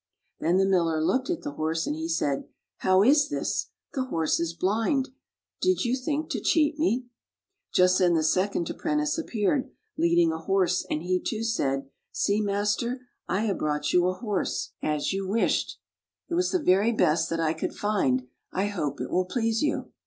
Then 0.39 0.57
the 0.57 0.65
Miller 0.65 0.99
looked 0.99 1.29
at 1.29 1.43
the 1.43 1.51
horse, 1.51 1.85
and 1.85 1.95
he 1.95 2.07
said," 2.09 2.45
How 2.87 3.03
is 3.03 3.29
this? 3.29 3.67
The 3.93 4.05
horse 4.05 4.39
is 4.39 4.55
blind. 4.55 5.09
Did 5.61 5.85
you 5.85 5.95
think 5.95 6.31
to 6.31 6.41
cheat 6.41 6.79
me?" 6.79 7.05
Just 7.75 7.99
then 7.99 8.15
the 8.15 8.23
second 8.23 8.67
apprentice 8.71 9.19
ap 9.19 9.27
peared, 9.27 9.69
leading 9.99 10.31
a 10.31 10.39
horse, 10.39 10.87
and 10.89 11.03
he, 11.03 11.19
too, 11.23 11.43
said," 11.43 11.87
See, 12.11 12.41
master, 12.41 13.01
I 13.27 13.41
have 13.41 13.59
brought 13.59 13.93
you 13.93 14.07
a 14.07 14.13
horse 14.13 14.71
[95] 14.81 14.95
FAVORITE 15.05 15.27
FAIRY 15.27 15.39
TALES 15.39 15.51
RETOLD 15.51 15.51
as 15.51 15.53
you 15.53 15.59
wished. 15.59 15.79
It 16.29 16.33
was 16.33 16.49
the 16.49 16.73
very 16.73 16.91
best 16.93 17.29
that 17.29 17.39
I 17.39 17.53
could 17.53 17.75
find. 17.75 18.27
I 18.51 18.65
hope 18.69 18.99
it 19.01 19.11
will 19.11 19.25
please 19.25 19.61
you." 19.61 19.91